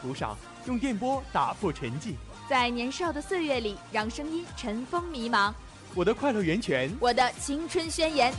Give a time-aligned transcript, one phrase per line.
[0.00, 0.36] 途上
[0.66, 2.14] 用电波打破沉寂。
[2.48, 5.52] 在年少的岁月里，让声音尘封迷茫。
[5.94, 8.32] 我的快乐源泉，我的青春宣言。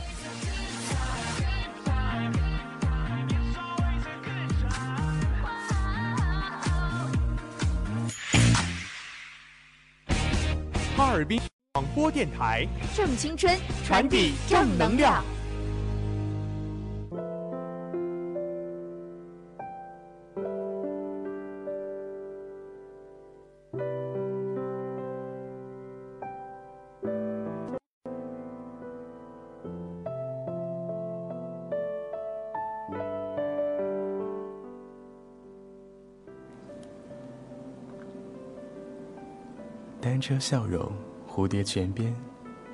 [10.96, 11.40] 哈尔滨
[11.74, 15.24] 广播电台，正青春，传递正能量。
[40.00, 40.90] 单车笑容，
[41.28, 42.14] 蝴蝶泉边，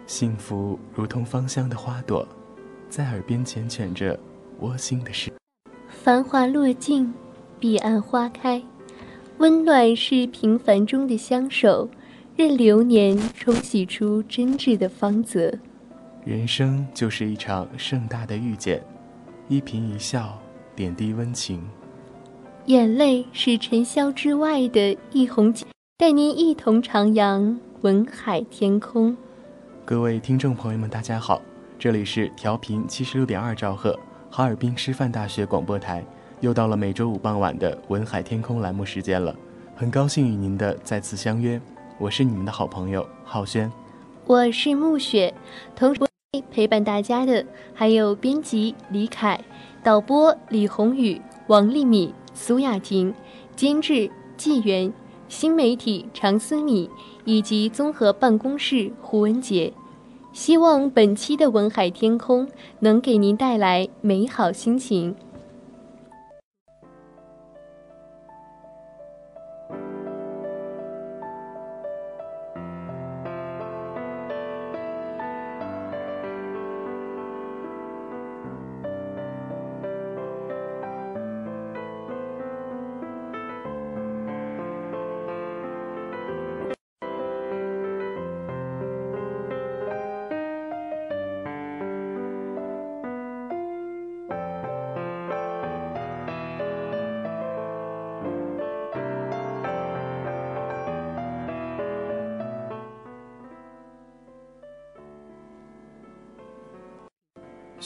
[0.07, 2.27] 幸福如同芳香的花朵，
[2.89, 4.19] 在耳边缱绻着
[4.61, 5.33] 窝心的事。
[5.89, 7.13] 繁华落尽，
[7.59, 8.63] 彼岸花开，
[9.39, 11.89] 温暖是平凡中的相守，
[12.37, 15.53] 任流年冲洗出真挚的芳泽。
[16.27, 18.85] 人生就是一场盛大的遇见，
[19.49, 20.39] 一颦一笑，
[20.77, 21.63] 点滴温情。
[22.67, 25.67] 眼泪是尘嚣之外的一泓情，
[26.05, 29.17] 带您一同徜徉文海天空。
[29.87, 31.41] 各位听众朋友们，大家好，
[31.79, 33.99] 这里是调频七十六点二兆赫，
[34.31, 36.05] 哈尔滨师范大学广播台，
[36.41, 39.35] 又到了每周五傍晚的文海天空栏目时间了，
[39.75, 41.59] 很高兴与您的再次相约，
[41.99, 43.73] 我是你们的好朋友浩轩，
[44.27, 45.33] 我是暮雪，
[45.75, 46.03] 同时
[46.51, 49.43] 陪伴大家的还有编辑李凯、
[49.83, 53.15] 导播李宏宇、王丽敏、苏雅婷、
[53.57, 54.93] 监制纪元、
[55.35, 56.89] 新媒体常思米
[57.25, 59.73] 以及综合办公室胡文杰。
[60.33, 65.17] 希望本期的文海天空能给您带来美好心情。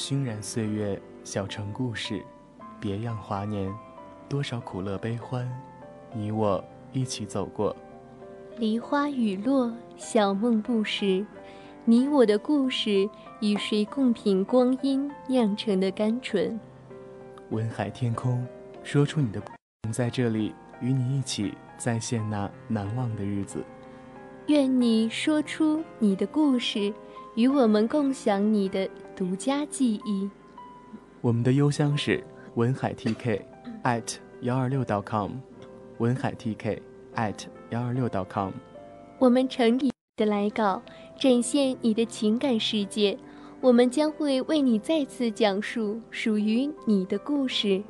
[0.08, 2.24] 熏染岁月，小城故事，
[2.80, 3.70] 别样华年，
[4.26, 5.46] 多少苦乐悲欢，
[6.14, 6.64] 你我
[6.94, 7.76] 一起走过。
[8.56, 11.26] 梨花雨落，小梦不识，
[11.84, 13.06] 你我的故事
[13.42, 16.58] 与谁共品光阴酿成的甘醇？
[17.50, 18.42] 文海天空，
[18.82, 19.42] 说出你的，
[19.92, 23.62] 在这里与你一起再现那难忘的日子。
[24.46, 26.94] 愿你说出你的故事，
[27.34, 30.30] 与我们共享你的独家记忆。
[31.20, 32.22] 我们的邮箱是
[32.54, 33.42] 文海 TK
[33.82, 35.32] at 幺二六 .com，
[35.98, 36.78] 文海 TK
[37.16, 38.52] at 幺二六 .com。
[39.18, 40.80] 我们诚意的来稿，
[41.18, 43.18] 展现你的情感世界。
[43.60, 47.82] 我们将会为你再次讲述属于你的故事。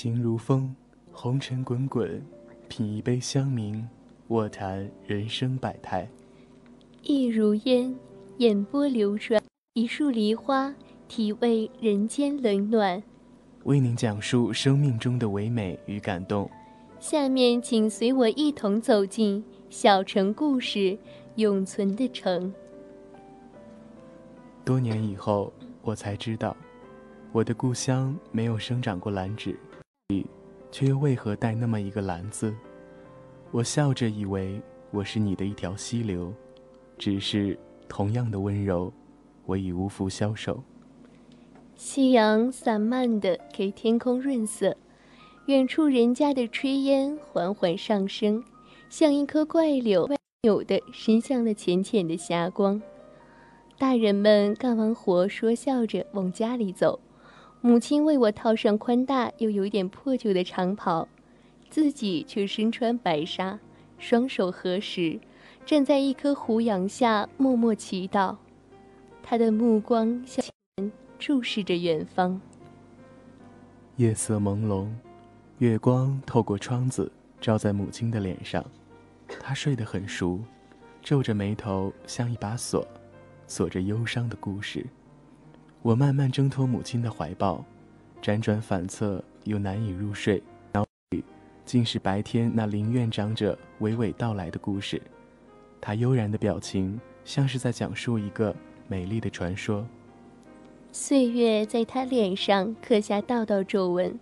[0.00, 0.72] 情如风，
[1.10, 2.24] 红尘滚滚，
[2.68, 3.84] 品一杯香茗，
[4.28, 6.08] 卧谈人生百态。
[7.02, 7.92] 意如烟，
[8.36, 9.42] 眼波流转，
[9.72, 10.72] 一束梨花，
[11.08, 13.02] 体味人间冷暖。
[13.64, 16.48] 为您讲述生命中的唯美与感动。
[17.00, 20.96] 下面，请随我一同走进小城故事
[21.34, 22.54] 永存的城。
[24.64, 25.52] 多年以后，
[25.82, 26.56] 我才知道，
[27.32, 29.58] 我的故乡没有生长过兰芷，
[30.70, 32.54] 却又为何带那么一个“兰”字？
[33.50, 34.60] 我笑着以为
[34.90, 36.32] 我是你的一条溪流，
[36.96, 37.58] 只是
[37.88, 38.92] 同样的温柔，
[39.44, 40.62] 我已无福消受。
[41.74, 44.76] 夕阳散漫的给天空润色，
[45.46, 48.42] 远处人家的炊烟缓缓上升，
[48.88, 50.08] 像一棵怪柳，
[50.42, 52.80] 扭的伸向了浅浅的霞光。
[53.78, 56.98] 大人们干完活，说笑着往家里走。
[57.60, 61.08] 母亲为我套上宽大又有点破旧的长袍，
[61.68, 63.58] 自己却身穿白纱，
[63.98, 65.18] 双手合十，
[65.66, 68.36] 站在一棵胡杨下默默祈祷。
[69.22, 70.44] 他的目光向
[70.76, 72.40] 前注视着远方。
[73.96, 74.86] 夜色朦胧，
[75.58, 77.10] 月光透过窗子
[77.40, 78.64] 照在母亲的脸上，
[79.26, 80.40] 她睡得很熟，
[81.02, 82.86] 皱着眉头，像一把锁。
[83.48, 84.86] 锁着忧伤的故事，
[85.88, 87.64] 我慢慢挣脱母亲的怀抱，
[88.20, 91.24] 辗转反侧又难以入睡，脑里
[91.64, 95.00] 竟是白天那林院长者娓娓道来的故事。
[95.80, 98.54] 他悠然的表情，像是在讲述一个
[98.86, 99.86] 美丽的传说。
[100.92, 104.20] 岁月在他脸上刻下道道皱纹，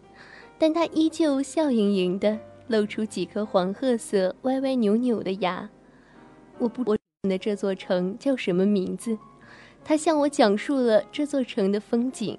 [0.61, 5.69] 但他依旧笑盈盈的，露出几颗黄褐色、歪歪扭扭的牙。
[6.61, 6.97] 我不我。
[7.29, 9.19] 的这座城叫什么名字？
[9.89, 12.37] 他向我讲述了这座城的风景：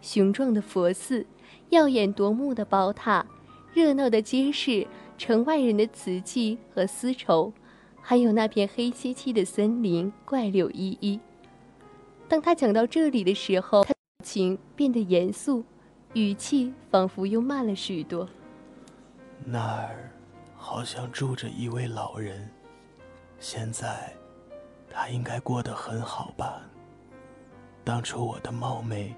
[0.00, 1.26] 雄壮的佛寺，
[1.68, 3.26] 耀眼夺目的宝塔，
[3.74, 4.86] 热闹的街市，
[5.18, 7.52] 城外人的瓷器和丝绸，
[8.00, 11.20] 还有那片黑漆漆的森林，怪柳依依。
[12.26, 15.62] 当他讲到这里的时候，他表情变得严肃，
[16.14, 18.26] 语气仿佛又慢了许多。
[19.44, 20.10] 那儿
[20.56, 22.48] 好像住着一位老人。
[23.38, 24.14] 现在，
[25.00, 26.60] 他应该过得很好吧？
[27.84, 29.14] 当初我的冒昧，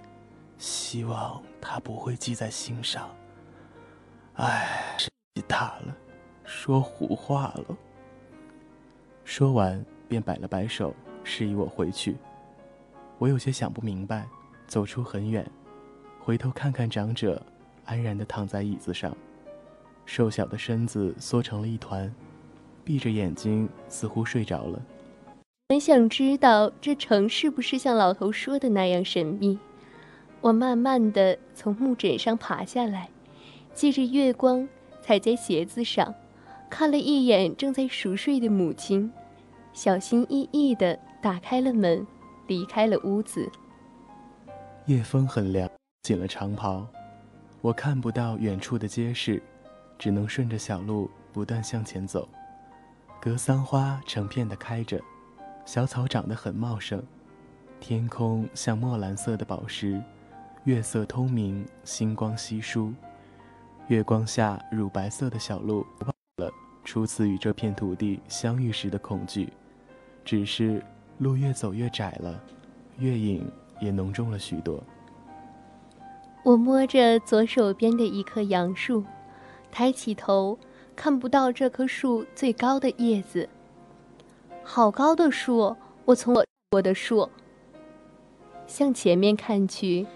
[0.58, 3.08] 希望他不会记在心上。
[4.34, 5.96] 唉，年纪大了，
[6.44, 7.74] 说胡话了。
[9.24, 10.94] 说完，便摆了摆手，
[11.24, 12.18] 示意我回去。
[13.16, 14.28] 我有些想不明白，
[14.66, 15.50] 走出很远，
[16.20, 17.42] 回头看看长者，
[17.86, 19.16] 安然地躺在椅子上，
[20.04, 22.14] 瘦小的身子缩成了一团。
[22.84, 24.78] 闭着眼睛，似乎睡着了。
[25.70, 29.56] 很想知道这城是不是像老头说的那样神秘。
[30.40, 33.08] 我慢慢的从木枕上爬下来，
[33.72, 34.68] 借着月光
[35.00, 36.12] 踩在鞋子上，
[36.68, 39.12] 看了一眼正在熟睡的母亲，
[39.72, 42.04] 小心翼翼的打开了门，
[42.48, 43.48] 离开了屋子。
[44.86, 45.70] 夜风很凉，
[46.02, 46.84] 紧了长袍，
[47.60, 49.40] 我看不到远处的街市，
[49.96, 52.28] 只能顺着小路不断向前走。
[53.20, 55.00] 格桑花成片的开着，
[55.70, 57.00] 小草长得很茂盛，
[57.78, 60.02] 天空像墨蓝色的宝石，
[60.64, 62.92] 月色通明，星光稀疏，
[63.86, 65.86] 月光下乳白色的小路
[66.38, 66.50] 了
[66.82, 69.52] 初次与这片土地相遇时的恐惧，
[70.24, 70.84] 只是
[71.18, 72.42] 路越走越窄了，
[72.98, 73.48] 月影
[73.80, 74.82] 也浓重了许多。
[76.42, 79.04] 我摸着左手边的一棵杨树，
[79.70, 80.58] 抬起头。
[80.96, 83.48] 看不到这棵树最高的叶子。
[84.72, 85.76] 好高的树！
[86.04, 87.28] 我从我我的树
[88.68, 90.06] 向前面看去，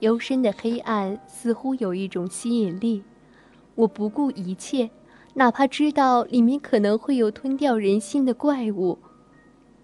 [0.00, 3.04] 幽深的黑暗似乎有一种吸引力。
[3.76, 4.90] 我不顾一切，
[5.34, 8.98] 哪怕知道里面可能会有吞掉人心的怪物。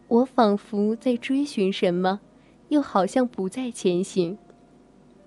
[0.09, 2.18] 我仿佛在追寻什么，
[2.71, 4.37] 又好像不再前行。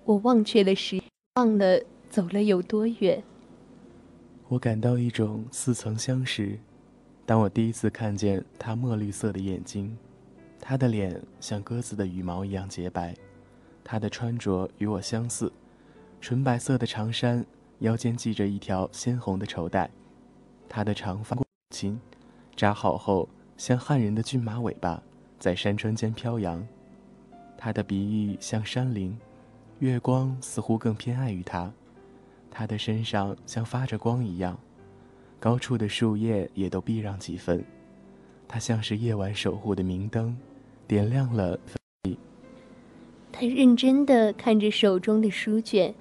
[0.04, 1.00] 我忘却了时，
[1.36, 1.80] 忘了
[2.10, 3.22] 走了有多远。
[4.48, 6.58] 我感到一种似曾相识。
[7.30, 9.96] 当我第一次看见他墨绿色的眼睛，
[10.58, 13.14] 他的脸像鸽子的羽毛一样洁白，
[13.84, 15.52] 他的穿着与我相似，
[16.20, 17.46] 纯白色的长衫，
[17.78, 19.88] 腰间系着一条鲜红的绸带，
[20.68, 21.36] 他的长发
[21.72, 22.00] 轻，
[22.56, 25.00] 扎好后像汉人的骏马尾巴，
[25.38, 26.66] 在山川间飘扬。
[27.56, 29.16] 他的鼻翼像山林，
[29.78, 31.72] 月光似乎更偏爱于他。
[32.50, 34.58] 他的身上像发着光一样，
[35.40, 37.64] 高处的树叶也都避让几分。
[38.46, 40.36] 它像是夜晚守护的明灯，
[40.86, 41.58] 点亮了。
[43.32, 45.94] 他认真地看着手中的书卷，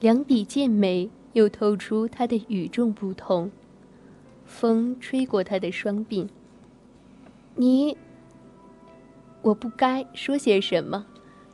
[0.00, 3.50] 两笔剑眉，又透出他的与众不同。
[4.44, 6.28] 风吹过他的双鬓。
[7.54, 7.96] 你，
[9.40, 11.06] 我不该说些什么，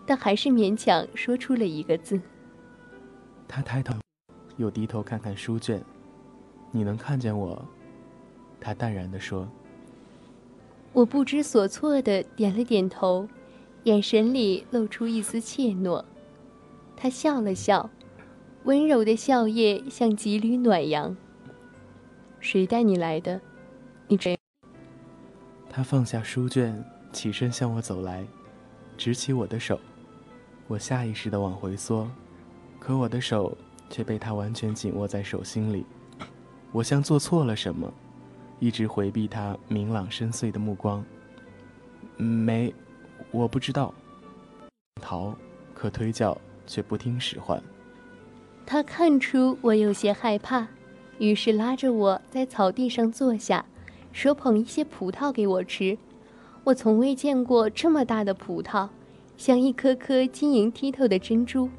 [0.04, 2.20] 但还是勉强说出了一个字。
[3.46, 3.94] 他抬头，
[4.56, 5.80] 又低头看看书卷。
[6.70, 7.64] 你能看见我？
[8.60, 9.48] 他淡然地说。
[10.92, 13.28] 我不知所措的点了点头，
[13.84, 16.04] 眼神里露出一丝怯懦。
[16.96, 17.88] 他笑了笑，
[18.64, 21.16] 温柔的笑靥像几缕暖阳。
[22.40, 23.40] 谁带你来的？
[24.08, 24.36] 你谁？
[25.68, 28.26] 他放下书卷，起身向我走来，
[28.96, 29.78] 执起我的手。
[30.66, 32.10] 我下意识地往回缩，
[32.78, 33.56] 可我的手
[33.88, 35.86] 却被他完全紧握在手心里。
[36.72, 37.92] 我像做错了什么。
[38.58, 41.02] 一直回避他明朗深邃的目光。
[42.18, 42.74] 没，
[43.30, 43.94] 我不知道。
[45.00, 45.34] 逃，
[45.72, 47.62] 可腿脚却不听使唤。
[48.66, 50.68] 他看出我有些害怕，
[51.18, 53.64] 于是拉着我在草地上坐下，
[54.12, 55.96] 手捧一些葡萄给我吃。
[56.62, 58.90] 我从未见过这么大的葡萄，
[59.38, 61.70] 像一颗颗晶莹剔透的珍珠。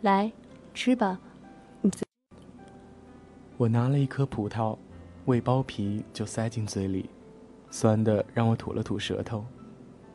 [0.00, 0.32] 来，
[0.72, 1.20] 吃吧。
[3.60, 4.74] 我拿了一颗葡萄。
[5.26, 7.10] 未剥皮就塞进嘴里，
[7.70, 9.44] 酸的让我吐了吐舌头。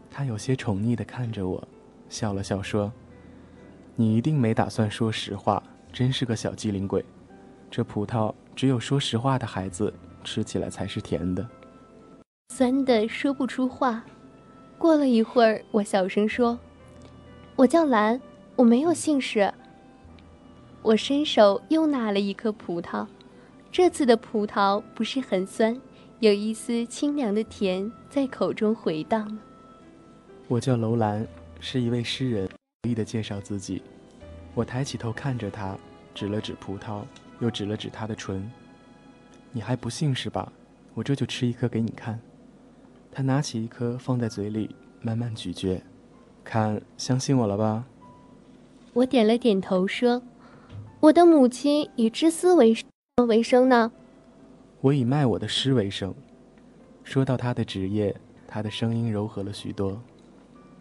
[0.09, 1.65] 他有些宠溺地看着我，
[2.09, 2.91] 笑了笑说
[3.95, 5.61] ：“你一定没打算说实话，
[5.93, 7.05] 真是个小机灵鬼。
[7.69, 11.47] 这葡萄只有说实话的孩子吃起来才是甜的。”
[12.49, 14.03] 酸的说不出话。
[14.79, 16.57] 过了一会儿，我小声说
[17.55, 18.19] ：“我叫兰，
[18.55, 19.53] 我没有姓氏。”
[20.81, 23.05] 我伸手又拿了一颗葡萄。
[23.77, 25.77] 这次的葡萄不是很酸，
[26.21, 29.37] 有一丝清凉的甜在口中回荡。
[30.47, 31.27] 我叫楼兰，
[31.59, 33.81] 是一位诗人，努力地介绍自己。
[34.53, 35.77] 我抬起头看着他，
[36.13, 37.01] 指了指葡萄，
[37.41, 38.49] 又指了指他的唇。
[39.51, 40.49] 你还不信是吧？
[40.93, 42.17] 我这就吃一颗给你看。
[43.11, 45.83] 他拿起一颗放在嘴里，慢慢咀嚼。
[46.45, 47.83] 看，相信我了吧？
[48.93, 50.21] 我点了点头，说
[51.01, 52.87] ：“我的母亲以织丝为生。”
[53.23, 53.93] 为生呢？
[54.81, 56.13] 我以卖我的诗为生。
[57.05, 58.13] 说到他的职业，
[58.45, 60.01] 他的声音柔和了许多。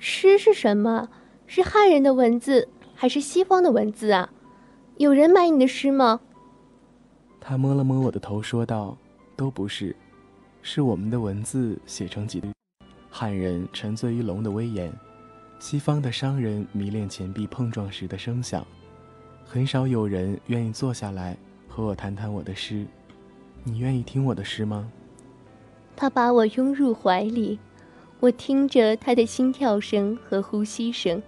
[0.01, 1.09] 诗是什么？
[1.47, 4.33] 是汉人的文字，还是西方的文字啊？
[4.97, 6.21] 有人买你的诗吗？
[7.41, 8.99] 他摸了摸我的头，说道
[9.37, 9.95] ：“都不是，
[10.61, 12.43] 是我们的文字写成几。
[13.11, 14.93] 汉人沉醉于龙的威严，
[15.61, 18.67] 西方的商人迷恋钱币碰撞时的声响，
[19.45, 21.37] 很少有人愿意坐下来。”
[21.75, 22.87] 和我谈谈我的诗，
[23.65, 24.89] 你愿意听我的诗吗？
[25.97, 27.59] 他把我拥入怀里，
[28.21, 31.21] 我听着他的心跳声和呼吸声。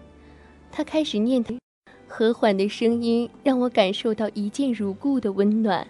[0.70, 1.58] 他开始念的，
[2.06, 5.84] 和缓的声音让我感受到一见如故的温暖。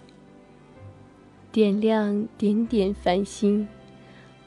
[1.53, 3.69] 点亮点点繁星，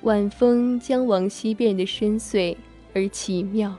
[0.02, 2.56] 晚风将往昔变得深邃
[2.96, 3.76] 而奇妙。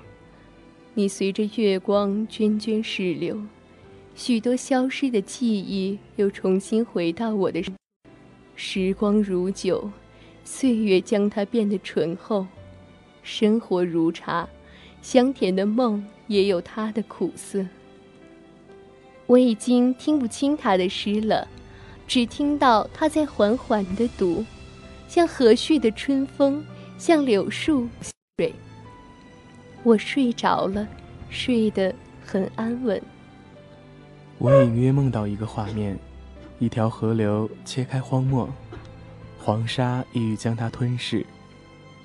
[0.94, 3.36] 你随着月光涓涓逝流。
[4.14, 7.62] 许多消失的记忆又重新回到我的。
[8.54, 9.90] 时光如酒，
[10.44, 12.44] 岁月将它变得醇厚；
[13.22, 14.46] 生活如茶，
[15.00, 17.64] 香甜的梦也有它的苦涩。
[19.26, 21.46] 我已经听不清他的诗了，
[22.06, 24.44] 只听到他在缓缓地读，
[25.08, 26.62] 像和煦的春风，
[26.98, 27.88] 像柳树
[28.36, 28.52] 水。
[29.84, 30.86] 我睡着了，
[31.30, 33.00] 睡得很安稳。
[34.40, 35.98] 我隐约梦到一个画面，
[36.58, 38.48] 一条河流切开荒漠，
[39.38, 41.26] 黄沙意欲将它吞噬，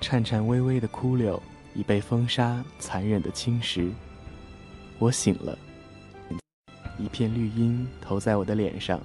[0.01, 1.41] 颤颤巍巍的枯柳
[1.73, 3.89] 已被风沙残忍的侵蚀。
[4.99, 5.57] 我醒了，
[6.99, 8.99] 一片绿荫投在我的脸上，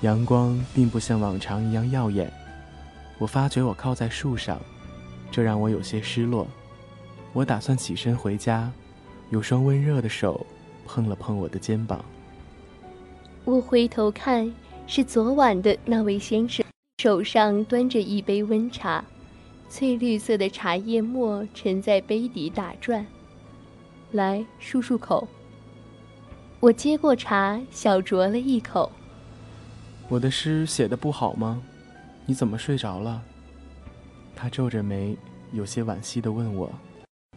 [0.00, 2.32] 阳光并不像往常一样耀眼。
[3.18, 4.58] 我发觉我靠在树上，
[5.30, 6.48] 这让我有些失落。
[7.34, 8.72] 我打算起身回家，
[9.28, 10.46] 有双温热的手
[10.86, 12.02] 碰了碰我的肩膀。
[13.44, 14.52] 我回头看，
[14.86, 16.64] 是昨晚的那位先生，
[16.98, 19.04] 手上端着一杯温茶，
[19.68, 23.04] 翠绿色的茶叶沫沉在杯底打转。
[24.12, 25.26] 来漱漱口。
[26.60, 28.92] 我接过茶，小酌了一口。
[30.08, 31.60] 我的诗写的不好吗？
[32.26, 33.20] 你怎么睡着了？
[34.36, 35.16] 他皱着眉，
[35.50, 36.70] 有些惋惜地问我。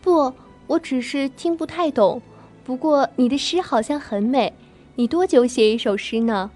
[0.04, 0.32] 不，
[0.68, 2.22] 我只是听不太懂。
[2.64, 4.54] 不过你的诗好像很美。
[4.98, 6.50] 你多久写一首诗呢？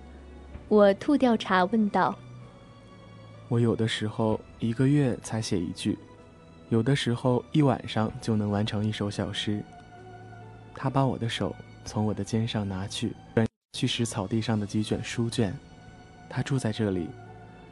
[0.70, 2.18] 我吐掉茶问道。
[3.50, 6.00] 我有的时候一个月才写一句，
[6.70, 9.62] 有的时候一晚上就能完成一首小诗。
[10.74, 11.54] 他把我的手
[11.84, 13.14] 从我的肩上拿去，
[13.74, 15.54] 去拾草地上的几卷书卷。
[16.30, 17.10] 他住在这里，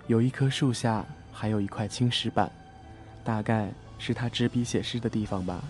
[0.07, 2.51] 有一棵树下，还有一块青石板，
[3.23, 5.63] 大概是他执笔写诗的地方吧。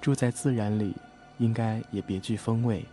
[0.00, 0.92] 住在自然里，
[1.38, 2.84] 应该也别具风味。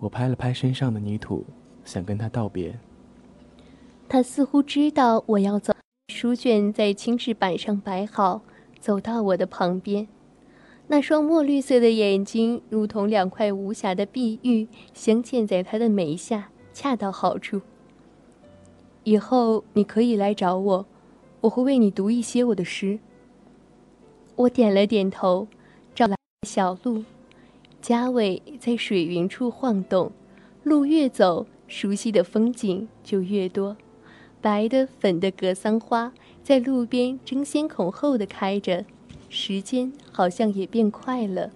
[0.00, 1.44] 我拍了拍身上的泥土，
[1.84, 2.76] 想跟他道别。
[4.08, 5.72] 他似乎知道我要走，
[6.08, 8.40] 书卷在青石板上摆好，
[8.80, 10.08] 走到我的旁边。
[10.88, 17.60] 那双墨绿色的眼睛，如同两块无瑕的碧玉，镶嵌在他的眉下，恰到好处。
[19.04, 20.86] 以后你可以来找我，
[21.42, 22.98] 我会为你读一些我的诗。
[24.34, 25.46] 我点了点头，
[25.94, 26.16] 找来
[26.48, 27.04] 小路，
[27.80, 30.12] 家尾在水云处晃动，
[30.62, 33.76] 路越走，熟悉的风景就越多。
[34.42, 38.84] 白的、粉的格桑花在路边争先恐后的开着，
[39.28, 41.50] 时间好像也变快了。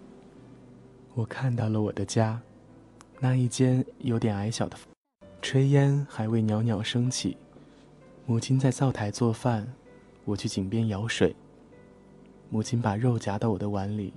[1.14, 2.40] 我看到了我的家，
[3.20, 4.76] 那一间有点矮小的。
[5.42, 7.36] 炊烟还未袅袅升起，
[8.26, 9.74] 母亲在灶台做饭，
[10.24, 11.36] 我去井边舀水。
[12.48, 14.12] 母亲把肉夹到我的碗里，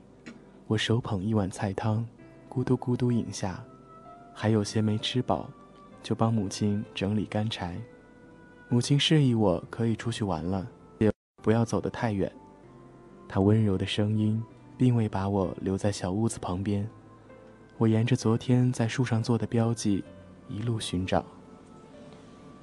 [0.67, 2.05] 我手捧一碗菜汤，
[2.49, 3.63] 咕嘟咕嘟饮下，
[4.33, 5.49] 还有些没吃饱，
[6.03, 7.79] 就帮母亲整理干柴。
[8.67, 10.67] 母亲示意我可以出去玩了，
[10.99, 11.09] 也
[11.41, 12.29] 不要走得太远。
[13.29, 14.43] 她温柔的声音
[14.77, 16.85] 并未把我留在小屋子旁边，
[17.77, 20.03] 我沿着昨天在树上做的标记。
[20.49, 21.25] 一路寻找，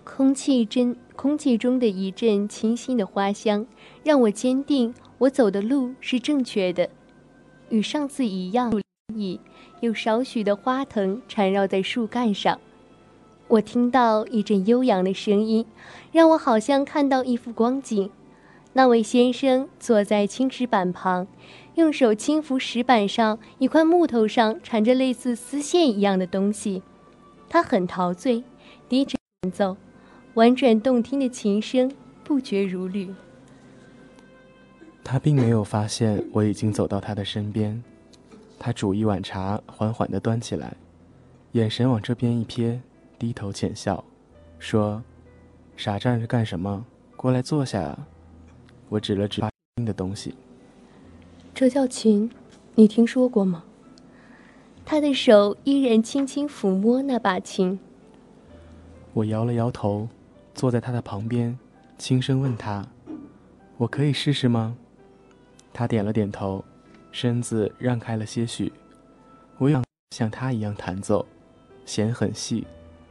[0.04, 3.66] 空气真，空气中的一阵清新的花香，
[4.02, 6.88] 让我坚定我走的路是正确的。
[7.74, 8.72] 与上次一样，
[9.80, 12.60] 有少许的花藤缠绕在树干上。
[13.48, 15.66] 我听到一阵悠扬的声音，
[16.12, 18.10] 让我好像看到一幅光景。
[18.74, 21.26] 那位先生坐在青石板旁，
[21.74, 26.82] 用手轻抚石板上一块木头上缠着类似丝线一样的东西。
[27.48, 28.44] 他很陶醉，
[28.88, 29.18] 低着
[29.52, 29.76] 奏，
[30.34, 33.12] 婉转动听的琴声不绝如缕。
[35.04, 37.80] 他并没有发现我已经走到他的身边，
[38.58, 40.74] 他煮一碗茶，缓缓地端起来，
[41.52, 42.80] 眼神往这边一瞥，
[43.18, 44.02] 低头浅笑，
[44.58, 45.02] 说
[45.76, 46.84] ：“傻站着干什么？
[47.16, 48.08] 过来坐下啊！”
[48.88, 50.34] 我指了指发音的东西，
[51.54, 52.30] 这叫琴，
[52.74, 53.64] 你听说过吗？
[54.86, 57.78] 他的手依然轻轻抚摸那把琴。
[59.12, 60.08] 我摇了摇头，
[60.54, 61.58] 坐在他的旁边，
[61.98, 62.86] 轻声问他
[63.76, 64.76] ：“我可以试试吗？”
[65.74, 66.64] 他点了点头，
[67.10, 68.72] 身子让开了些许。
[69.58, 71.26] 我想像他一样弹奏，
[71.84, 72.64] 弦很细，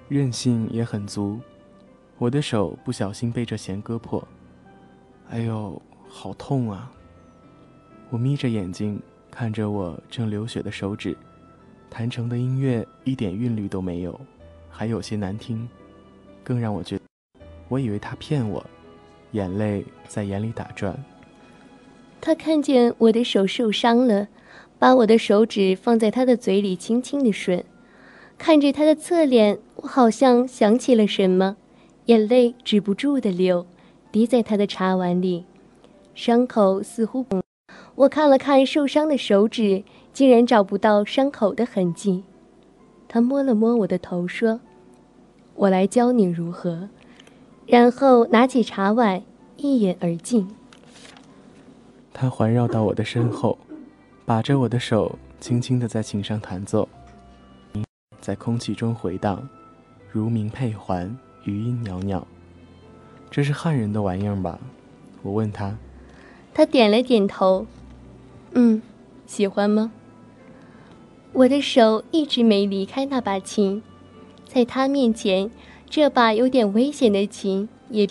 [0.08, 1.40] 韧性也很足。
[2.18, 4.26] 我的手不小心被这弦割破，
[5.30, 6.90] 哎呦，好痛啊！
[8.10, 8.98] 我眯着眼睛
[9.30, 11.18] 看着我正流血的手指。
[11.90, 14.20] 弹成的音乐一点韵律都没有，
[14.70, 15.68] 还有些难听，
[16.44, 16.98] 更让我觉，
[17.68, 18.66] 我以为他骗我，
[19.32, 20.98] 眼泪在眼里打转。
[22.26, 24.30] 他看见我的手受伤了，
[24.80, 27.64] 把我的手指放在他的嘴里轻轻的吮，
[28.38, 31.58] 看着他的侧脸，我好像想起了什么，
[32.06, 33.66] 眼泪止不住的流，
[34.10, 35.44] 滴在他的茶碗里，
[36.16, 37.26] 伤口似乎……
[37.96, 39.84] 我看了看受伤的手指。
[40.14, 42.24] 竟然找不到伤口的痕迹，
[43.08, 44.60] 他摸了摸我的头，说
[45.56, 46.88] ：“我来教你如何。”
[47.66, 49.24] 然后拿起茶碗，
[49.58, 50.48] 一饮而尽。
[52.14, 53.58] 他环绕到我的身后，
[54.24, 56.88] 把着我的手，轻轻地在琴上弹奏，
[58.22, 59.50] 在空气中回荡，
[60.12, 62.26] 如鸣佩环，余音袅袅。
[63.32, 64.60] 这是汉人的玩意儿吧？
[65.24, 65.76] 我问他。
[66.54, 67.66] 他点了点头。
[68.52, 68.82] 嗯，
[69.26, 69.92] 喜欢吗？
[71.34, 73.82] 我的手一直没离开那把琴，
[74.48, 75.50] 在他面前，
[75.90, 78.08] 这把有点危险的琴也。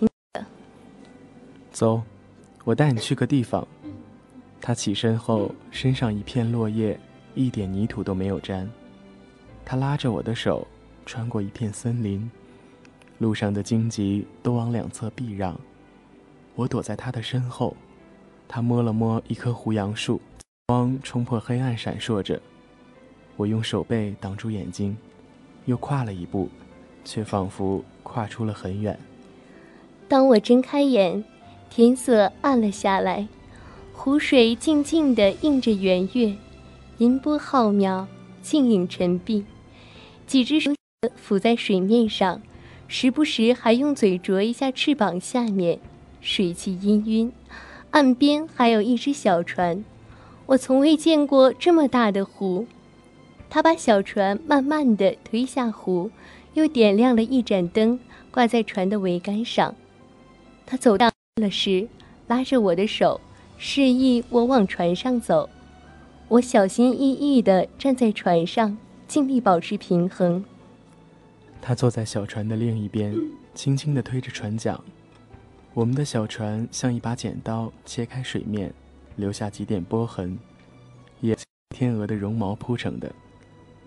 [1.71, 2.03] 走，
[2.65, 3.67] 我带你去个地方。
[4.65, 6.97] 他起身后，身上一片落叶，
[7.35, 8.71] 一点泥土都没有沾。
[9.65, 10.65] 他拉着我的手，
[11.05, 12.31] 穿过一片森林，
[13.19, 15.59] 路上的荆棘都往两侧避让。
[16.55, 17.77] 我躲在他的身后，
[18.47, 20.21] 他摸了摸一棵胡杨树，
[20.69, 22.41] 光冲破黑暗闪烁着。
[23.37, 24.97] 我用手背挡住眼睛，
[25.65, 26.49] 又跨了一步，
[27.05, 28.97] 却仿佛跨出了很远。
[30.07, 31.25] 当我睁开眼，
[31.69, 33.27] 天色暗了下来，
[34.05, 36.35] 湖水静静地映着圆月，
[36.99, 38.07] 银波浩渺，
[38.43, 39.45] 静影沉璧。
[40.27, 40.73] 几只手
[41.15, 42.43] 浮在水面上，
[42.89, 45.79] 时不时还用嘴啄一下翅膀下面，
[46.21, 47.31] 水汽氤氲。
[47.93, 49.85] 岸边还有一只小船，
[50.47, 52.67] 我从未见过这么大的湖。
[53.49, 56.11] 他把小船慢慢地推下湖，
[56.55, 58.01] 又点亮了一盏灯，
[58.33, 59.77] 挂在船的桅杆上。
[60.67, 61.09] 他走到
[61.41, 61.87] 了时，
[62.27, 63.21] 拉着我的手，
[63.65, 65.49] 示意我往船上走。
[66.27, 70.45] 我小心翼翼地站在船上，尽力保持平衡。
[71.61, 73.15] 他坐在小船的另一边，
[73.55, 74.77] 轻轻地推着船桨。
[75.75, 78.75] 我们的小船像一把剪刀，切开水面，
[79.15, 80.37] 留下几点波痕，
[81.21, 81.37] 也
[81.71, 83.13] 天鹅的绒毛铺成的。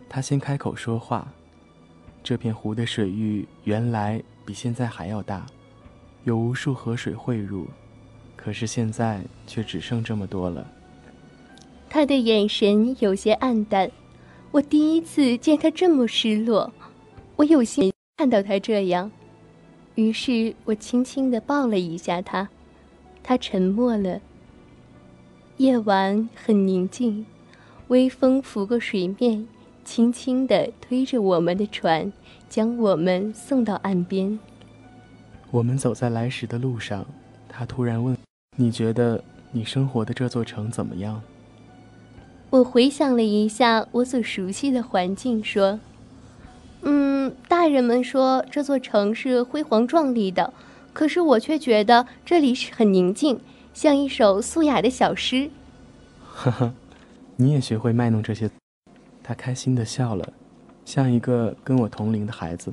[0.08, 1.28] 他先开口说话
[2.24, 5.46] ：“这片湖的水域原来比现在还要大，
[6.24, 7.68] 有无数河水汇入，
[8.46, 10.68] 可是现在却只剩这么多了。”
[11.90, 13.90] 他的眼神有些黯淡，
[14.52, 16.72] 我第一次见他这么失落，
[17.38, 19.12] 我有些看到他这样，
[19.96, 22.50] 于是我轻轻地抱了一下他，
[23.24, 24.22] 他沉默了。
[25.58, 27.26] 夜晚很宁静，
[27.88, 29.48] 微风拂过水面。
[29.84, 32.12] 轻轻地推着我们的船，
[32.50, 34.40] 将我们送到岸边。
[35.52, 37.06] 我们走在来时的路上，
[37.48, 38.18] 他突然问
[38.56, 41.22] ：“你觉得你生活的这座城怎么样？”
[42.52, 45.80] 我回想了一下我所熟悉的环境，说
[46.84, 50.54] ：“嗯，大人们说这座城是辉煌壮丽的，
[50.94, 53.42] 可是我却觉得这里是很宁静，
[53.74, 55.50] 像一首素雅的小诗。”
[56.24, 56.74] 呵呵，
[57.36, 58.50] 你也学会卖弄这些。
[59.22, 60.32] 他开心的笑了，
[60.86, 62.72] 像一个跟我同龄的孩子。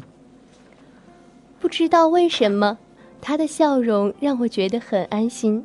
[1.59, 2.79] 不知道为什么，
[3.21, 5.65] 他的笑容让我觉得很安心。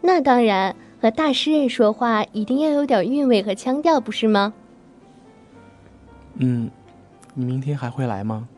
[0.00, 4.52] 那当然，和大诗人说话一定要有点韵味和腔调，不是吗？
[6.36, 6.70] 嗯，
[7.34, 8.48] 你明天还会来吗？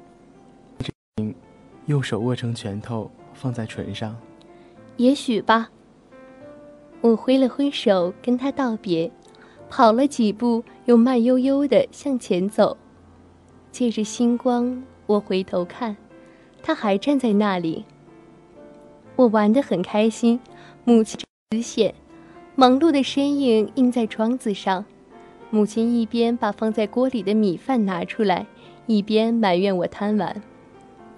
[1.86, 4.16] 右手握成拳头放在唇上。
[4.96, 5.70] 也许吧。
[7.00, 9.10] 我挥了挥手跟他道别。
[9.68, 12.76] 跑了几步，又慢悠悠地向前走。
[13.70, 15.96] 借着星光，我回头看，
[16.62, 17.86] 他还站在那里。
[19.16, 20.38] 我玩得很开心，
[20.84, 21.18] 母亲
[21.52, 21.94] 丝线，
[22.54, 24.86] 忙碌的身影映在窗子上。
[25.50, 28.46] 母亲一边把放在锅里的米饭拿出来，
[28.86, 30.42] 一边埋怨我贪玩：“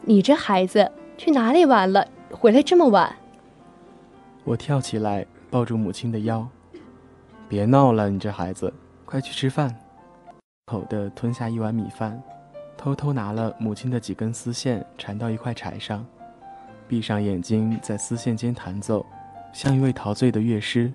[0.02, 2.08] 你这孩子去哪里玩了？
[2.32, 3.14] 回来这么晚。”
[4.42, 6.44] 我跳起来，抱住母亲的腰。
[7.48, 9.72] 别闹了，你这孩子，快去吃饭！
[10.66, 12.20] 口的吞下一碗米饭，
[12.76, 16.04] 偷偷拿了母亲的几根丝线缠到一块柴上，
[16.88, 19.06] 闭上眼睛在丝线间弹奏，
[19.54, 20.92] 像一位陶醉的乐师。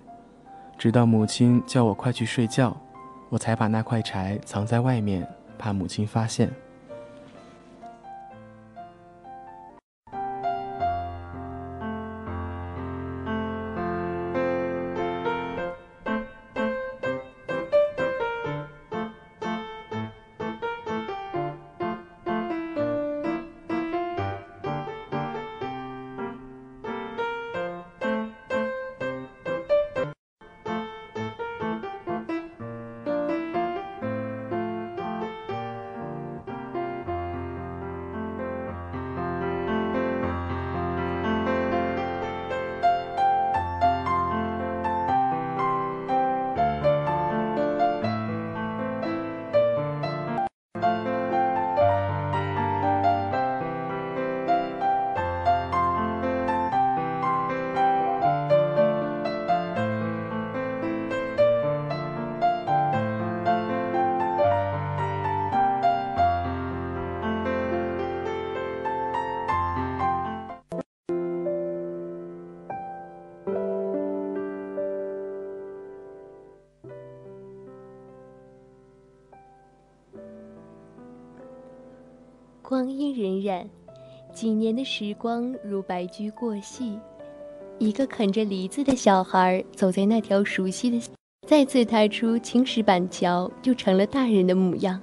[0.78, 2.76] 直到母亲叫我快去睡觉，
[3.30, 6.52] 我才把那块柴藏在外面，怕母亲发现。
[82.69, 83.65] 光阴荏苒，
[84.32, 86.99] 几年的时光如白驹过隙。
[87.79, 91.01] 一个啃着梨子的小孩走在那条熟悉的，
[91.47, 95.01] 再次踏出青石板桥，就成了大人的模样。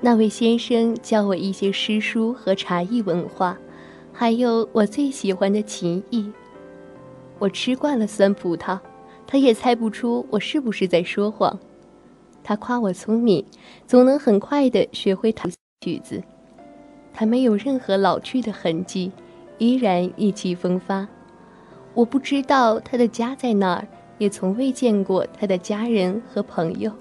[0.00, 3.56] 那位先生教我一些诗书和茶艺文化，
[4.12, 6.28] 还有我最喜欢的琴艺。
[7.38, 8.80] 我吃惯了酸葡萄，
[9.28, 11.56] 他也猜不出我是不是在说谎。
[12.42, 13.46] 他夸我聪明，
[13.86, 15.48] 总能很快地学会弹
[15.82, 16.20] 曲子。
[17.14, 19.12] 他没有任何老去的痕迹，
[19.58, 21.06] 依然意气风发。
[21.94, 23.86] 我不知道他的家在哪儿，
[24.18, 26.92] 也从未见过他的家人和朋友。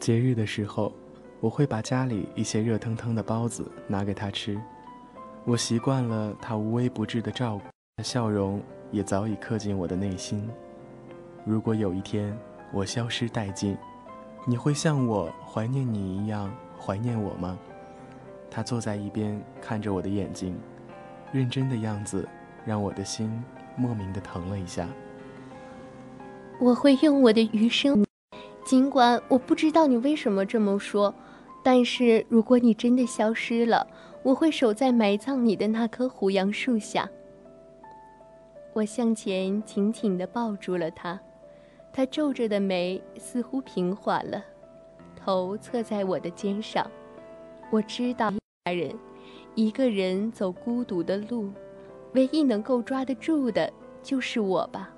[0.00, 0.90] 节日的时候，
[1.40, 4.58] 我会把家里一些热腾腾的包子拿给他吃。
[5.44, 10.48] 我习惯了他无微不至的照顾，笑容也早已刻进我的内心。
[11.44, 12.36] 如果有一天
[12.72, 13.76] 我消失殆尽，
[14.46, 17.58] 你会像我怀念你一样怀念我吗？
[18.56, 20.58] 他坐在一边看着我的眼睛，
[21.30, 22.26] 认真的样子
[22.64, 23.30] 让我的心
[23.76, 24.88] 莫名的疼了一下。
[26.58, 28.02] 我会用我的余生，
[28.64, 31.14] 尽管我不知道你为什么这么说，
[31.62, 33.86] 但是如果你真的消失了，
[34.22, 37.06] 我会守在埋葬你的那棵胡杨树下。
[38.72, 41.20] 我向前紧紧地抱住了他，
[41.92, 44.42] 他皱着的眉似乎平缓了，
[45.14, 46.90] 头侧在我的肩上。
[47.70, 48.32] 我知道，
[48.72, 48.94] 人
[49.54, 51.50] 一个人走孤独的路，
[52.12, 54.90] 唯一能够抓得住的就是我吧。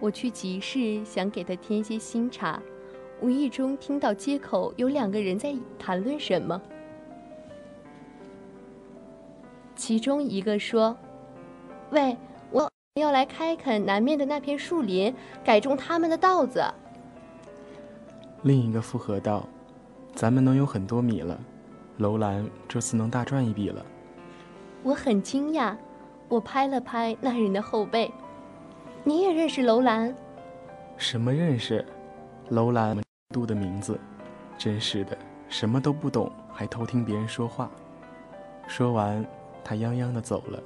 [0.00, 2.60] 我去集市想给他添些新茶，
[3.20, 6.60] 无意中听到街口有两个人在谈论什么。
[9.74, 10.96] 其中一个说
[11.90, 12.16] ：“喂，
[12.50, 16.64] 我要来开垦南面的那片树林，改种他们的稻子。”
[18.42, 19.48] 另一个附和道
[20.14, 21.40] ：“咱们能有很多米了，
[21.98, 23.84] 楼兰这次能大赚一笔了。”
[24.82, 25.76] 我很惊讶，
[26.28, 28.12] 我拍了拍那人的后背。
[29.04, 30.14] 你也认识楼兰？
[30.96, 31.84] 什么认识？
[32.48, 33.00] 楼兰
[33.30, 33.98] 度的名字，
[34.58, 35.16] 真是的，
[35.48, 37.70] 什么都不懂，还偷听别人说话。
[38.66, 39.24] 说完，
[39.64, 40.62] 他泱泱的走了，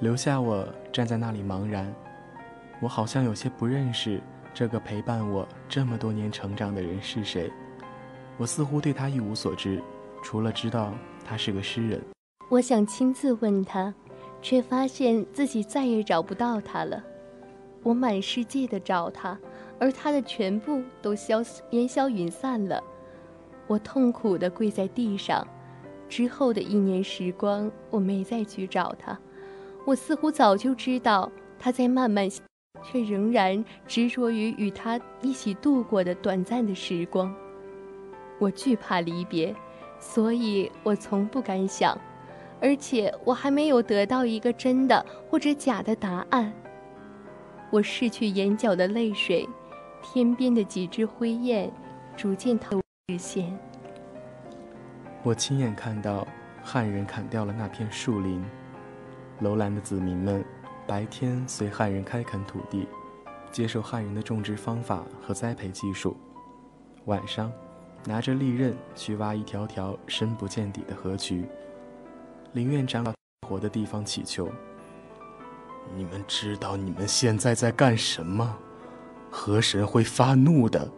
[0.00, 1.92] 留下我站在那里茫然。
[2.80, 4.20] 我好像有些不认识
[4.54, 7.50] 这个陪伴我这么多年成长的人是谁。
[8.36, 9.82] 我似乎对他一无所知，
[10.22, 10.92] 除了知道
[11.24, 12.02] 他是个诗人。
[12.48, 13.92] 我想亲自问他，
[14.40, 17.02] 却发现自己再也找不到他了。
[17.82, 19.38] 我满世界的找他，
[19.78, 22.82] 而他的全部都消烟消云散了。
[23.66, 25.46] 我痛苦地跪在地上。
[26.08, 29.18] 之后的一年时光，我没再去找他。
[29.84, 32.26] 我似乎早就知道他在慢慢，
[32.82, 37.34] 却仍然执着于与他一起度过的短暂的时光。
[38.38, 39.54] 我惧怕离别，
[39.98, 41.98] 所以我从不敢想，
[42.60, 46.52] 而且我还没有得到一个真的或者假的答案。
[47.70, 49.46] 我拭去眼角的泪水，
[50.02, 51.70] 天边的几只灰雁
[52.16, 53.58] 逐渐透视线。
[55.22, 56.26] 我亲眼看到
[56.62, 58.42] 汉人砍掉了那片树林，
[59.40, 60.44] 楼兰的子民们
[60.86, 62.88] 白天随汉人开垦土地，
[63.52, 66.16] 接受汉人的种植方法和栽培技术，
[67.04, 67.52] 晚上
[68.04, 71.46] 拿着利刃去挖一条条深不见底的河渠，
[72.52, 73.12] 林院长老
[73.46, 74.50] 活的地方祈求。
[75.94, 78.56] 你们知道你们现在在干什么？
[79.30, 80.90] 河神会发怒的，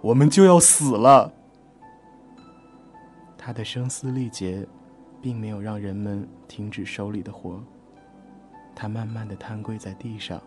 [0.00, 1.32] 我们就要死了。
[3.38, 4.66] 他的声嘶力竭，
[5.22, 7.62] 并没有让人们停止手里的活。
[8.74, 10.42] 他慢慢的瘫跪在地上，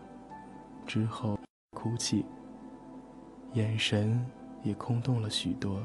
[0.86, 1.38] 之后
[1.70, 2.26] 哭泣，
[3.54, 4.24] 眼神
[4.64, 5.80] 也空洞了许多，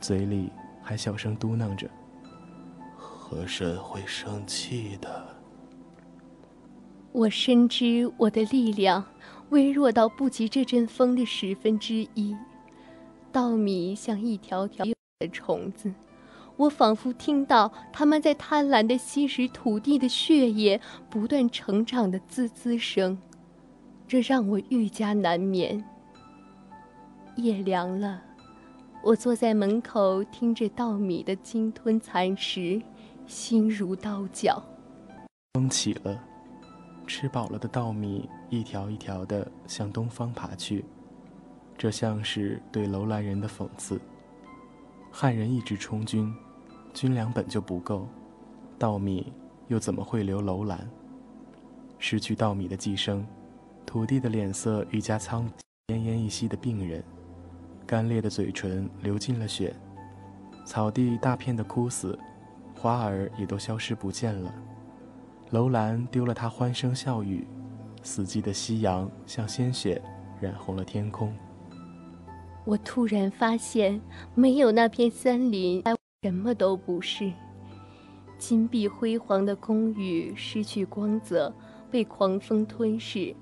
[0.00, 0.50] 嘴里
[0.82, 1.88] 还小声嘟囔着
[2.94, 5.26] ：“河神会生气的。”
[7.12, 9.02] 我深知我的力量
[9.48, 12.36] 微弱到不及这阵风的十分之一，
[13.32, 15.92] 稻米像一条条的虫子，
[16.56, 23.18] 我仿佛听到它们在贪婪地吸食土地的血液不断成长的滋滋声，
[24.06, 25.84] 这让我愈加难眠。
[27.38, 28.20] 夜凉了，
[29.00, 32.82] 我坐在门口听着稻米的鲸吞蚕食，
[33.28, 34.60] 心如刀绞。
[35.54, 36.20] 风起了。
[37.06, 40.84] 吃饱了的稻米一条一条地向东方爬去，
[41.76, 44.00] 这像是对楼兰人的讽刺。
[45.10, 46.34] 汉人一直充军，
[46.92, 48.08] 军粮本就不够，
[48.78, 49.32] 稻米
[49.68, 50.90] 又怎么会留楼兰？
[52.00, 53.24] 失去稻米的寄生，
[53.86, 55.48] 土地的脸色愈加苍，
[55.86, 57.02] 奄奄一息的病人，
[57.88, 59.74] 干裂的嘴唇流尽了血，
[60.66, 62.18] 草地大片的枯死，
[62.74, 64.54] 花儿也都消失不见了。
[65.52, 67.48] 楼兰丢了它欢声笑语，
[68.02, 70.02] 死寂的夕阳像鲜血
[70.38, 71.34] 染红了天空。
[72.66, 73.98] 我突然发现，
[74.34, 75.82] 没有那片森林，
[76.22, 77.32] 什么都不是。
[78.36, 81.50] 金碧辉煌的宫宇失去光泽，
[81.90, 83.34] 被狂风吞噬；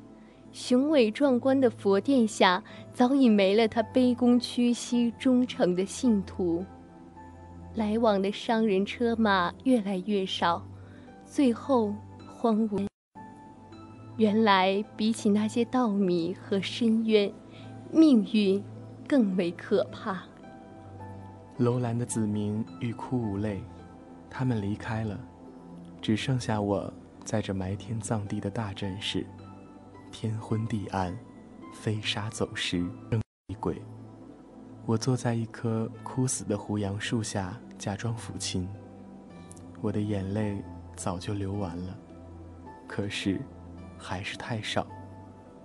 [0.57, 2.65] 雄伟壮观的佛殿下，
[2.95, 6.65] 早已没了他卑躬屈膝、忠诚的信徒。
[7.75, 10.67] 来往的商人车马越来越少。
[11.27, 11.93] 最后，
[12.35, 12.87] 荒芜。
[14.17, 17.31] 原来，比起那些稻米和深渊，
[17.93, 18.65] 命运
[19.07, 20.23] 更为可怕。
[21.59, 23.63] 楼兰的子民欲哭无泪，
[24.31, 25.21] 他们离开了，
[26.01, 26.91] 只剩下我
[27.27, 29.27] 在这埋天葬地的大阵势，
[30.19, 31.15] 天昏地暗，
[31.75, 32.83] 飞沙走石，
[33.61, 33.83] 鬼。
[34.87, 38.67] 我坐在一棵枯死的胡杨树下，假装抚琴。
[39.83, 40.65] 我的眼泪
[40.97, 41.95] 早就流完了，
[42.89, 43.39] 可是，
[43.99, 44.87] 还是太少，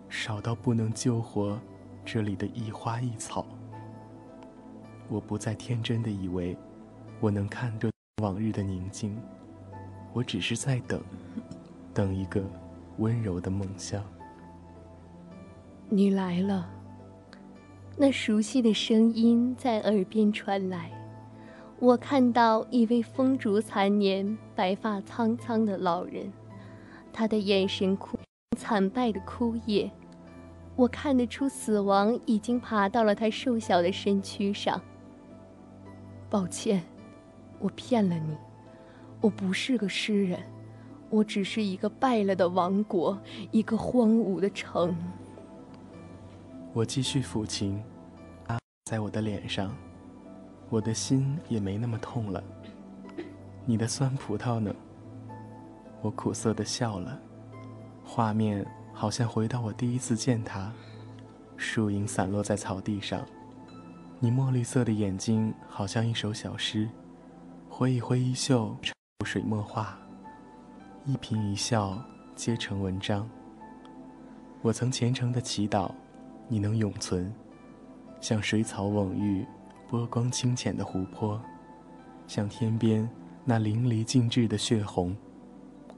[0.10, 1.58] 少到不能救活
[2.04, 3.46] 这里的一花一草。
[5.08, 6.58] 我不再天真的以为，
[7.22, 7.90] 我能看着
[8.22, 9.18] 往日的宁静，
[10.12, 11.02] 我只是在等，
[11.94, 12.44] 等一个
[12.98, 14.04] 温柔的梦乡。
[15.94, 16.70] 你来了。
[17.98, 20.90] 那熟悉的声音在耳边传来。
[21.80, 26.32] 我看到一位风烛残年、白发苍苍的老人，
[27.12, 28.18] 他的眼神枯
[28.58, 29.92] 惨败的枯叶。
[30.78, 34.82] 我看得出死亡已经爬到了他瘦小的身躯上。
[36.30, 36.82] 抱歉，
[37.60, 38.38] 我骗了你，
[39.20, 40.40] 我不是个诗人，
[41.10, 43.20] 我只是一个败了的王国，
[43.52, 44.96] 一个荒芜的城。
[46.74, 47.84] 我继续抚琴，
[48.48, 49.76] 啊，在我的脸上，
[50.70, 52.42] 我的心也没那么痛了。
[53.66, 54.74] 你的酸葡萄呢？
[56.02, 57.20] 我苦涩的笑了，
[58.06, 60.72] 画面好像回到我第一次见他，
[61.58, 63.22] 树影散落在草地上，
[64.18, 66.88] 你墨绿色的眼睛好像一首小诗，
[67.68, 68.74] 挥一挥衣袖，
[69.26, 70.00] 水墨画，
[71.06, 72.02] 一颦一笑
[72.34, 73.30] 皆成文章。
[74.62, 75.92] 我曾虔诚的祈祷。
[76.52, 77.34] 你能永存，
[78.20, 79.48] 像水草蓊郁、
[79.88, 81.42] 波光清浅的湖泊，
[82.28, 83.10] 像天边
[83.46, 85.16] 那淋漓尽致的血红。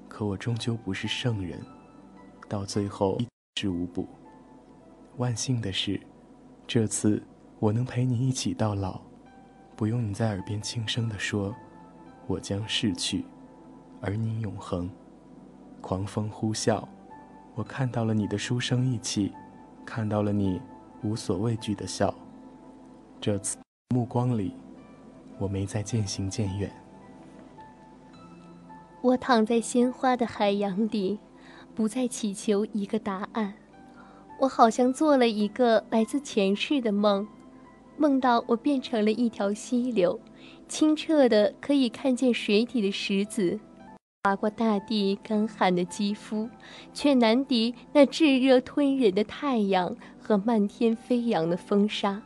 [0.07, 1.59] 可我终究不是圣人，
[2.47, 3.27] 到最后一
[3.59, 4.07] 事无补。
[5.17, 5.99] 万幸的是，
[6.67, 7.23] 这次
[7.57, 9.01] 我能陪你一起到老，
[9.75, 11.51] 不用你在耳边轻声地说
[12.29, 13.25] ：“我将逝去，
[14.01, 14.87] 而你永恒。”
[15.81, 16.87] 狂风呼啸，
[17.55, 19.33] 我看到了你的书生意气。
[19.85, 20.61] 看到了你
[21.03, 22.13] 无所畏惧的笑，
[23.21, 23.57] 这次
[23.93, 24.53] 目光里，
[25.37, 26.71] 我没再渐行渐远。
[29.01, 31.19] 我躺在鲜花的海洋里，
[31.75, 33.53] 不再祈求一个答案。
[34.39, 37.27] 我好像做了一个来自前世的梦，
[37.97, 40.19] 梦到我变成了一条溪流，
[40.67, 43.59] 清澈的可以看见水底的石子。
[44.25, 46.49] 划过大地干旱的肌肤，
[46.93, 52.21] 却难敌那炙热吞人的太阳和漫天飞扬的风沙。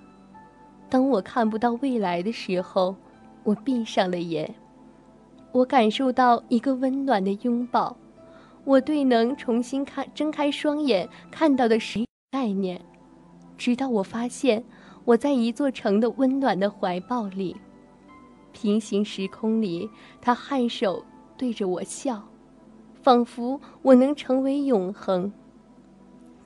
[0.91, 2.95] 当我看不到未来的时候，
[3.43, 4.53] 我闭上了眼。
[5.51, 7.97] 我感受到一个温暖的拥抱。
[8.63, 12.79] 我对能重新看睁开双眼看到的是概念，
[13.57, 14.63] 直到我发现
[15.03, 17.57] 我在一座城的温暖的怀抱里。
[18.53, 19.89] 平行时空里，
[20.21, 21.03] 他颔首。
[21.37, 22.27] 对着我笑，
[23.01, 25.31] 仿佛我能成为永恒。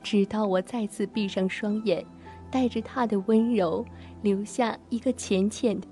[0.04, 2.06] 直到我再次闭上双眼，
[2.52, 3.86] 带着他的温柔，
[4.22, 5.88] 留下一个浅浅的。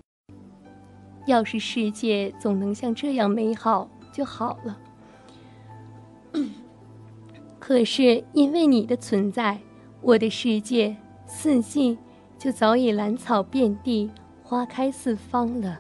[1.26, 4.80] 要是世界总能像这样美好就好了。
[7.60, 9.60] 可是因为你的存在，
[10.02, 11.98] 我的世界四季
[12.38, 14.10] 就早已兰草遍地，
[14.44, 15.80] 花开四方了。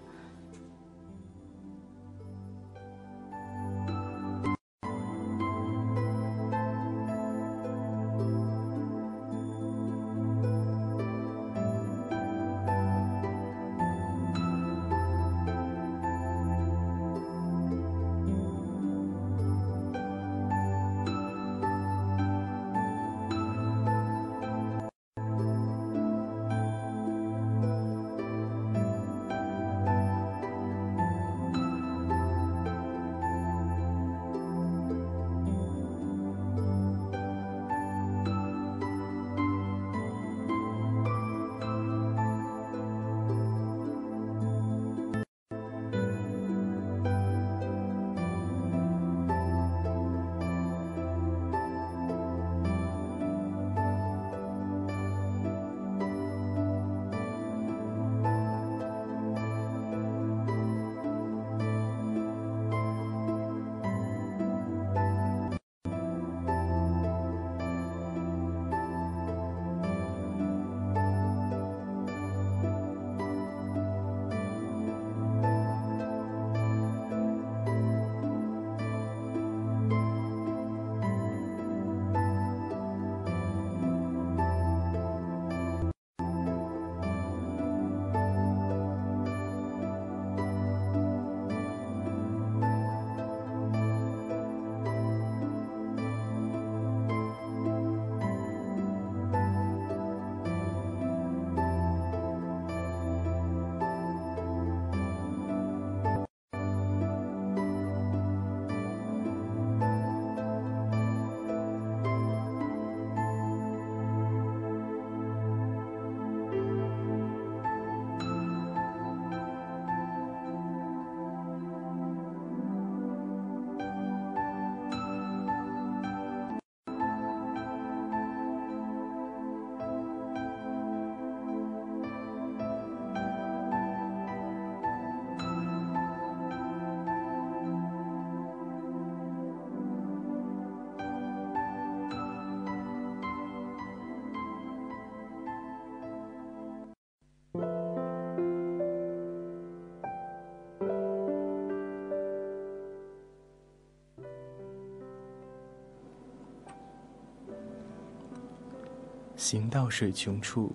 [159.40, 160.70] 行到水穷处，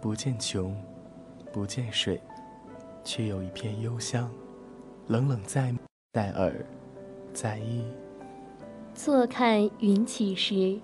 [0.00, 0.72] 不见穷，
[1.52, 2.22] 不见水，
[3.02, 4.30] 却有一片幽香，
[5.08, 5.74] 冷冷在
[6.12, 6.64] 在耳，
[7.34, 7.82] 在衣。
[8.94, 10.78] 坐看云起时，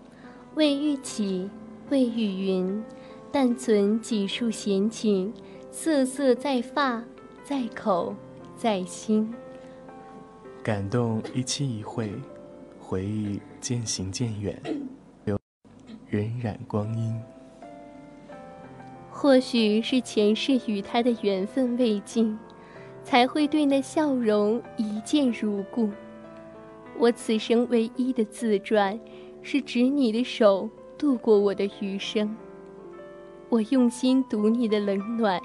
[0.57, 1.49] 未遇起，
[1.89, 2.83] 未遇云，
[3.31, 5.33] 但存几束闲情，
[5.71, 7.01] 瑟瑟在发，
[7.45, 8.12] 在口，
[8.57, 9.33] 在心。
[10.65, 12.12] 感动一期一会，
[12.81, 14.75] 回忆渐行渐远，留
[16.15, 17.12] 荏苒光阴。
[19.11, 22.39] 或许是前世与他的缘分未尽，
[23.03, 25.91] 才会对那笑容一见如故。
[26.99, 28.99] 我此生唯一的自传，
[29.43, 32.37] 是指你的手度过我的余生。
[33.49, 35.41] 我用心读你的冷暖，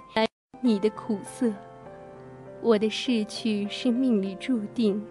[0.61, 1.51] 你的苦涩。
[2.61, 5.01] 我的逝去是命里注定，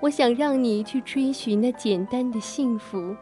[0.00, 3.16] 我想让你去追寻那简单的幸福，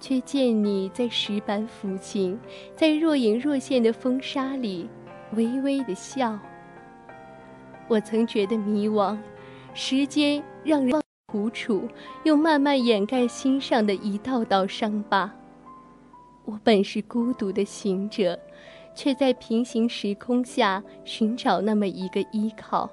[0.00, 2.36] 却见你在石板抚琴，
[2.74, 4.88] 在若隐若现的风沙里
[5.34, 6.38] 微微的笑。
[7.86, 9.16] 我曾觉得迷惘，
[9.74, 11.00] 时间让人。
[11.32, 11.86] 苦楚，
[12.24, 15.32] 又慢慢掩盖心上的一道道伤疤。
[16.44, 18.36] 我本是孤独的行者，
[18.96, 22.90] 却在平行时空下寻找那么一个依靠。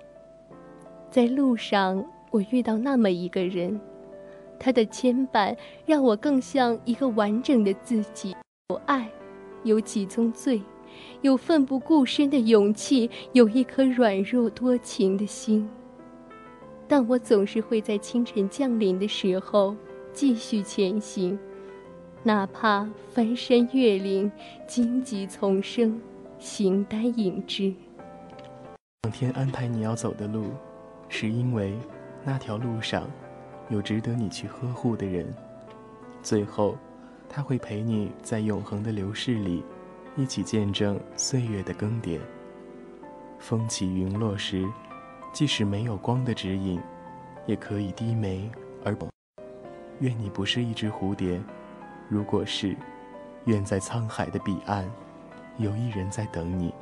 [1.09, 3.81] 在路上，我遇到那么一个人，
[4.59, 5.55] 他的牵绊
[5.85, 8.35] 让我更像一个完整的自己。
[8.69, 9.09] 有爱，
[9.63, 10.61] 有几宗罪，
[11.21, 15.69] 有奋不顾身的勇气，有一颗软弱多情的心。
[16.87, 19.75] 但我总是会在清晨降临的时候
[20.13, 21.37] 继续前行，
[22.23, 24.31] 哪怕翻山越岭、
[24.65, 26.01] 荆棘丛生、
[26.39, 27.73] 形单影只。
[29.03, 30.45] 上天安排你要走的路，
[31.09, 31.73] 是因为
[32.23, 33.09] 那条路上
[33.69, 35.27] 有值得你去呵护的人。
[36.21, 36.77] 最后，
[37.29, 39.63] 他会陪你在永恒的流逝里，
[40.15, 42.19] 一起见证岁月的更迭。
[43.39, 44.67] 风起云落时。
[45.33, 46.81] 即使没有光的指引，
[47.45, 48.49] 也可以低眉
[48.83, 49.07] 而不。
[49.99, 51.39] 愿你不是一只蝴蝶，
[52.09, 52.75] 如果是，
[53.45, 54.89] 愿在沧海的彼岸，
[55.57, 56.73] 有一人在等你。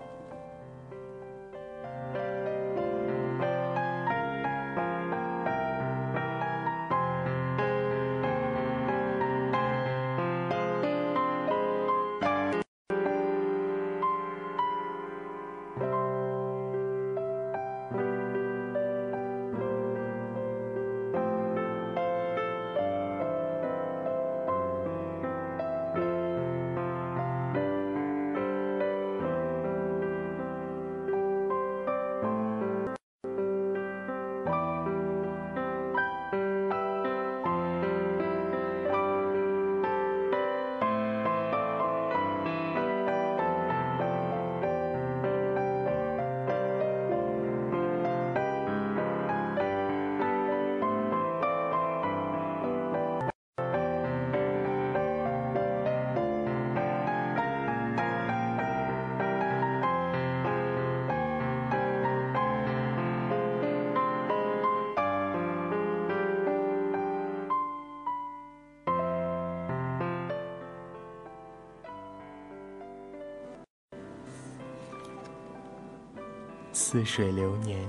[76.96, 77.86] 似水流年，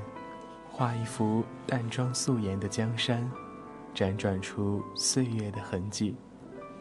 [0.68, 3.30] 画一幅淡妆素颜的江山，
[3.94, 6.16] 辗转出岁月的痕迹。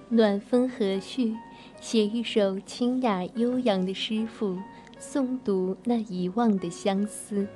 [0.09, 1.35] 暖风和煦，
[1.79, 4.57] 写一首清雅悠扬的诗赋，
[4.99, 7.47] 诵读那遗忘的相思。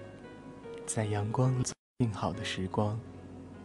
[0.85, 1.63] 在阳光里
[1.97, 2.99] 静好的时光，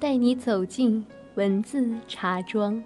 [0.00, 2.82] 带你走进文字茶庄。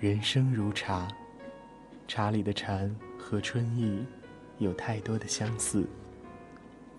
[0.00, 1.06] 人生如茶，
[2.08, 4.04] 茶里的禅和春意
[4.58, 5.86] 有太多的相似。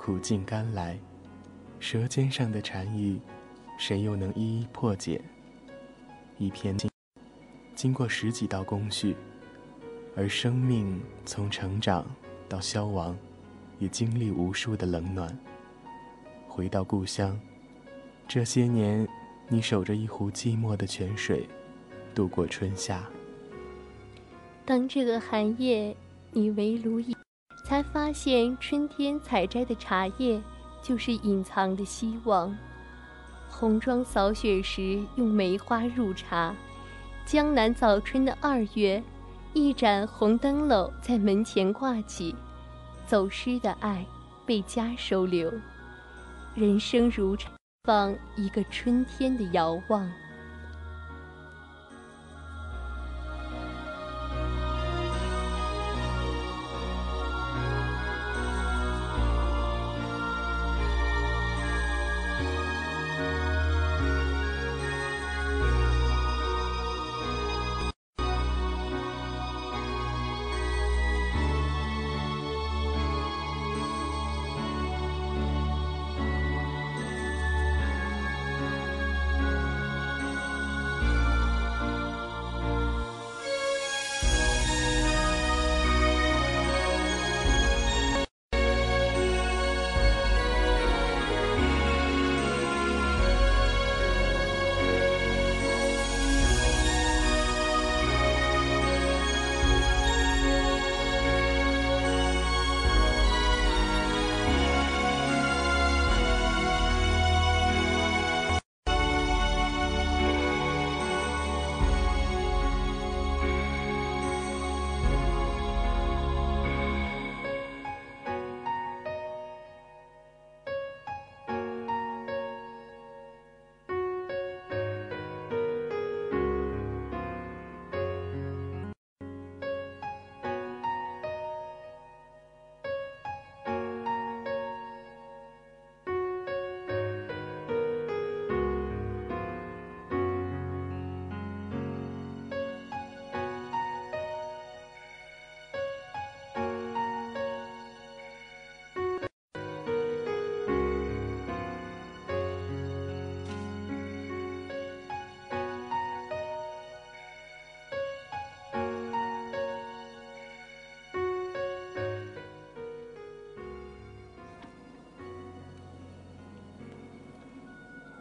[0.04, 0.98] 苦尽甘来，
[1.80, 3.22] 舌尖上的禅意，
[3.78, 5.22] 谁又能一一破解？
[6.40, 6.90] 一篇经
[7.76, 9.16] 经过十几道工序，
[10.16, 12.04] 而生命从成长
[12.50, 13.16] 到消亡，
[13.78, 15.38] 也经历无数的冷暖。
[16.48, 17.40] 回到故乡，
[18.28, 19.08] 这些年，
[19.50, 21.48] 你守着一壶寂寞的泉水，
[22.16, 23.08] 度过春夏。
[24.66, 25.96] 当这个寒夜，
[26.32, 27.16] 你围炉一。
[27.72, 30.42] 才发现，春天采摘的茶叶
[30.84, 32.54] 就是隐藏的希望。
[33.50, 36.54] 红妆扫雪时，用梅花入茶；
[37.26, 39.02] 江南早春的二月，
[39.54, 42.36] 一盏红灯笼在门前挂起，
[43.08, 44.06] 走失的爱
[44.46, 45.50] 被家收留。
[46.54, 47.50] 人生如茶，
[47.86, 50.12] 放一个春天的遥望。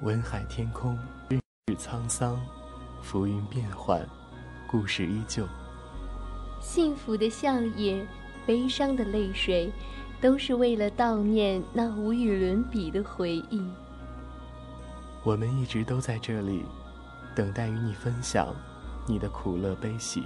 [0.03, 0.99] 文海天空，
[1.29, 2.41] 日日沧桑，
[3.03, 4.01] 浮云变幻，
[4.67, 5.47] 故事依旧。
[6.59, 8.03] 幸福的笑靥，
[8.47, 9.71] 悲伤的泪水，
[10.19, 13.63] 都是为了悼念那无与伦比的回忆。
[15.23, 16.65] 我们一直都在这里，
[17.35, 18.57] 等待与你分享
[19.07, 20.25] 你的苦乐悲喜。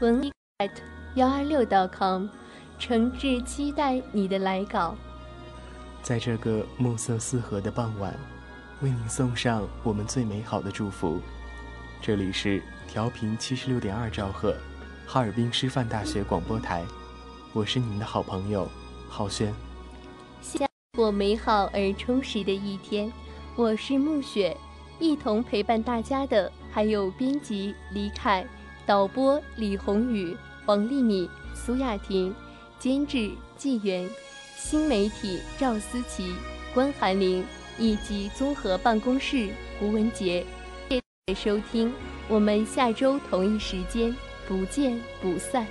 [0.00, 0.20] 文
[0.58, 0.72] at
[1.14, 2.26] 幺二六 .com，
[2.76, 4.96] 诚挚期待你的来稿。
[6.02, 8.12] 在这个暮色四合的傍晚，
[8.80, 11.20] 为您送上我们最美好的祝福。
[12.00, 14.56] 这里是调频七十六点二兆赫，
[15.04, 16.84] 哈尔滨师范大学广播台，
[17.52, 18.68] 我是你们的好朋友
[19.08, 19.52] 浩轩。
[20.40, 23.12] 下过美好而充实的一天。
[23.56, 24.56] 我是暮雪，
[25.00, 28.46] 一同陪伴大家的还有编辑李凯、
[28.86, 32.32] 导播李宏宇、王丽敏、苏雅婷，
[32.78, 34.08] 监制纪元，
[34.56, 36.36] 新媒体赵思琪、
[36.72, 37.44] 关寒玲
[37.78, 39.48] 以及综合办公室
[39.78, 40.44] 胡文杰。
[40.88, 41.92] 谢谢收听，
[42.28, 44.14] 我们下周同一时间
[44.46, 45.66] 不见不散。